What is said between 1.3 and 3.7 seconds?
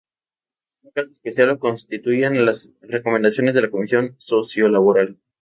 lo constituyen las recomendaciones de la